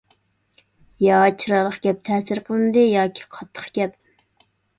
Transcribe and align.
يا 1.07 1.19
چىرايلىق 1.43 1.77
گەپ 1.83 1.99
تەسىر 2.09 2.41
قىلمىدى، 2.49 2.87
ياكى 2.87 3.29
قاتتىق 3.37 3.71
گەپ. 3.79 3.97